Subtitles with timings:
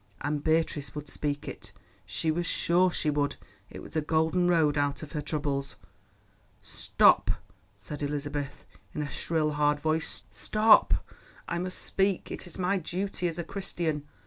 [0.21, 1.73] And Beatrice would speak it;
[2.07, 3.35] she was sure she would.
[3.69, 5.75] It was a golden road out of her troubles.
[6.63, 7.29] "Stop!"
[7.77, 10.23] said Elizabeth in a shrill, hard voice.
[10.31, 11.07] "Stop!
[11.47, 14.07] I must speak; it is my duty as a Christian.